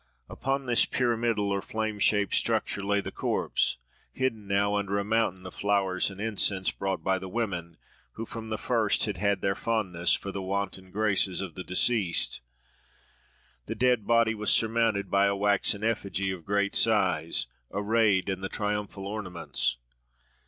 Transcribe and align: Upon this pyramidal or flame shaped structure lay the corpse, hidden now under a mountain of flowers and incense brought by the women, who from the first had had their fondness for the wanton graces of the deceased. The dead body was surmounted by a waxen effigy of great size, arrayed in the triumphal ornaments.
Upon 0.27 0.65
this 0.65 0.85
pyramidal 0.85 1.51
or 1.51 1.61
flame 1.61 1.99
shaped 1.99 2.33
structure 2.33 2.81
lay 2.83 3.01
the 3.01 3.11
corpse, 3.11 3.77
hidden 4.11 4.47
now 4.47 4.73
under 4.73 4.97
a 4.97 5.03
mountain 5.05 5.45
of 5.45 5.53
flowers 5.53 6.09
and 6.09 6.19
incense 6.19 6.71
brought 6.71 7.03
by 7.03 7.19
the 7.19 7.29
women, 7.29 7.77
who 8.13 8.25
from 8.25 8.49
the 8.49 8.57
first 8.57 9.05
had 9.05 9.17
had 9.17 9.41
their 9.41 9.53
fondness 9.53 10.13
for 10.15 10.31
the 10.31 10.41
wanton 10.41 10.89
graces 10.89 11.39
of 11.39 11.53
the 11.53 11.63
deceased. 11.63 12.41
The 13.67 13.75
dead 13.75 14.07
body 14.07 14.33
was 14.33 14.49
surmounted 14.51 15.11
by 15.11 15.27
a 15.27 15.35
waxen 15.35 15.83
effigy 15.83 16.31
of 16.31 16.45
great 16.45 16.73
size, 16.73 17.45
arrayed 17.69 18.27
in 18.27 18.41
the 18.41 18.49
triumphal 18.49 19.05
ornaments. 19.05 19.77